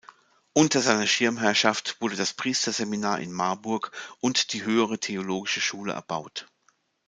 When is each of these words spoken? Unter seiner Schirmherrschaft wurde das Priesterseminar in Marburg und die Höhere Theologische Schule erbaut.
Unter 0.53 0.81
seiner 0.81 1.05
Schirmherrschaft 1.05 1.97
wurde 2.01 2.15
das 2.15 2.33
Priesterseminar 2.33 3.19
in 3.19 3.31
Marburg 3.31 3.91
und 4.19 4.51
die 4.51 4.63
Höhere 4.63 4.97
Theologische 4.99 5.61
Schule 5.61 5.93
erbaut. 5.93 6.47